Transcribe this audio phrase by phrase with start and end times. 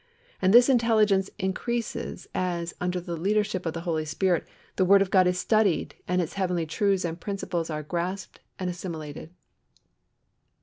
[0.41, 5.11] And this intelligence increases, as, under the leadership of the Holy Spirit, the word of
[5.11, 9.29] God is studied, and its heavenly truths and principles are grasped and assimilated.